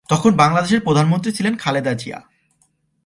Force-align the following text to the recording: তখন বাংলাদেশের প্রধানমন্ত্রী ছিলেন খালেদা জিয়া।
তখন 0.09 0.31
বাংলাদেশের 0.31 0.81
প্রধানমন্ত্রী 0.81 1.31
ছিলেন 1.31 1.53
খালেদা 1.57 1.93
জিয়া। 1.93 2.19